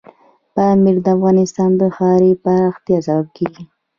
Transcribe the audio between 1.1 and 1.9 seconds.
افغانستان د